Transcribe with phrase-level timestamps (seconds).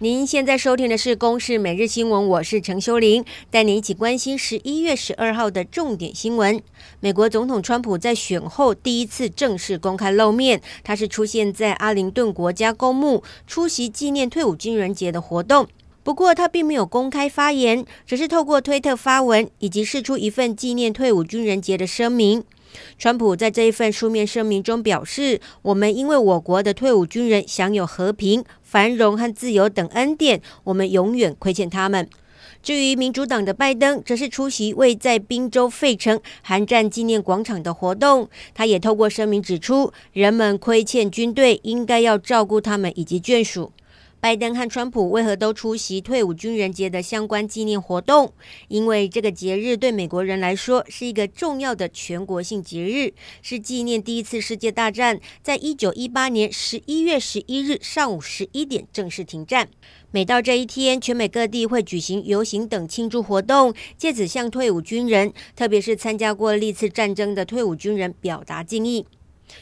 [0.00, 6.62] 您现在收听的是《公视每日新闻》，我是陈修玲，带您一起关心十一月十二号的重点新闻。
[7.00, 15.66] 美国总统川普在选后第一次正式公开露面，他是出现在阿灵顿国家公墓出席纪念退伍军人节的活动。
[16.04, 22.44] 不过，他并没有公开发言，只是透过推特发文，以及释出一份纪念退伍军人节的声明。
[22.98, 32.08] 川普在这一份书面声明中表示：“我们因为我国的退伍军人享有和平、繁荣和自由等恩典，我们永远亏欠他们。”
[32.60, 38.28] 至于民主党的拜登，则是出席位在宾州费城韩战纪念广场的活动。
[38.52, 43.72] 他也透过声明指出：“人们亏欠军队，应该要照顾他们以及眷属。”
[44.20, 48.32] 拜登和川普为何都出席退伍军人节的相关纪念活动？
[48.66, 59.68] 因为这个节日对美国人来说是一个重要的全国性节日，是纪念第一次世界大战在一九一八年十一月十一日上午十一点正式停战。
[60.10, 69.06] 每到这一天，全美各地会举行游行等庆祝活动，借此向退伍军人，特别是参加过历次战争的退伍军人表达敬意。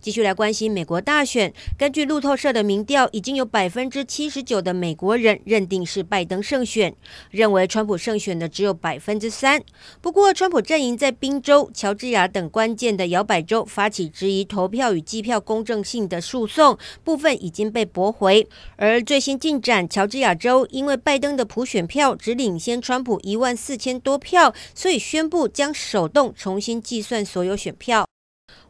[0.00, 1.52] 继续来关心美国大选。
[1.78, 6.94] 根据路透社的民调，已经有百分之七十九的美国人认定是拜登胜选，
[7.30, 9.62] 认为川普胜选的只有百分之三。
[10.00, 18.46] 不过，川普阵营在宾州、乔治亚等关键的摇摆州发起质疑投票与计票公正性的诉讼，部分已经被驳回。
[18.76, 28.09] 而最新进展，乔治亚州因为拜登的普选票只领先川普一万四千多票，所以宣布将手动重新计算所有选票。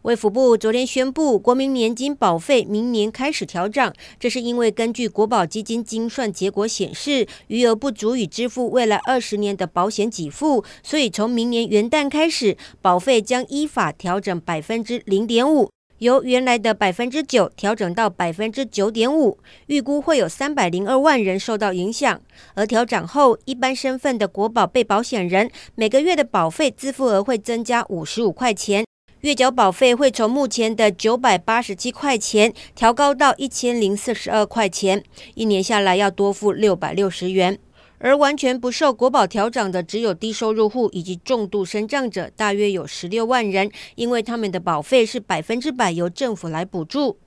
[0.02, 19.36] 卫福部昨天宣布，国民年金保费明年开始调涨，这是因为根据国保基金精算结果显示，余额不足以支付未来二十年的保险给付，所以从明年元旦开始，保费将依法调整百分之零点五，由原来的百分之九调整到百分之九点五，
[19.66, 22.18] 预估会有三百零二万人受到影响。
[22.54, 28.86] 而调涨后，一般身份的国保被保险人每个月的保费自付额会增加五十五块钱。
[29.20, 35.04] 月缴保费会从目前的九百八十七块钱调高到一千零四十二块钱，
[35.34, 37.58] 一年下来要多付六百六十元。
[37.98, 47.18] 而完全不受国保调涨的只有低收入户以及重度身障者，大约有十六万人，因为他们的保费是百分之百由政府来补助。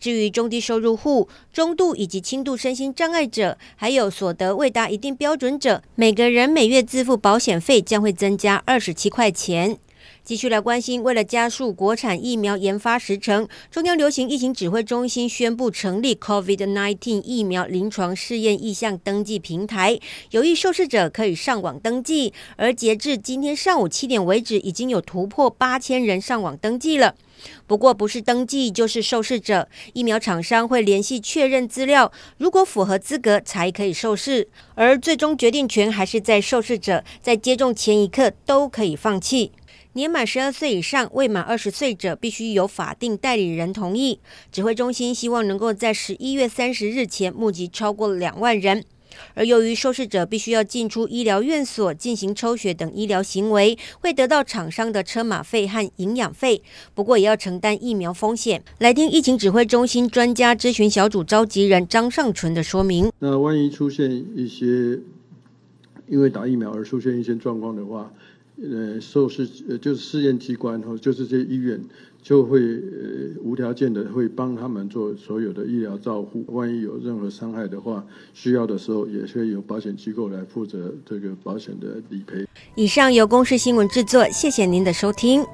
[0.00, 9.76] 至于中低收入户、中度以及轻度身心障碍者，还有所得未达一定标准者，每个人每月自付保险费将会增加二十七块钱。
[10.24, 19.98] 继续来关心，为了加速国产疫苗研发时程，中央流行疫情指挥中心宣布成立 COVID-19 疫苗临床试验意向登记平台，
[20.30, 22.32] 有意受试者可以上网登记。
[22.56, 27.14] 而截至今天上午七点为止，已经有突破八千人上网登记了。
[27.66, 34.48] 不过，不是登记就是受试者，疫苗厂商会联系确认资料，如果符合资格才可以受试。
[34.74, 39.52] 而最终决定权还是在受试者，在接种前一刻都可以放弃。
[39.92, 44.18] 年满十二岁以上、未满二十岁者，必须有法定代理人同意。
[44.50, 48.84] 指挥中心希望能够在十一月三十日前募集超过两万人。
[49.34, 56.62] 而由于受试者必须要进出医疗院所进行抽血等医疗行为，会得到厂商的车马费和营养费，
[56.94, 58.62] 不过也要承担疫苗风险。
[58.78, 63.10] 来听疫情指挥中心专家咨询小组召集人张尚淳的说明。
[63.18, 64.98] 那万一出现一些
[66.08, 68.12] 因为打疫苗而出现一些状况的话，
[68.62, 71.80] 呃，受试呃就是试验机关或就是这些医院
[72.22, 82.46] 就会呃无条件的会帮他们做所有的医疗照护，万一有任何伤害的话，需要的时候也会由保险机构来负责这个保险的理赔。
[82.76, 85.44] 以上由公视新闻制作，谢谢您的收听。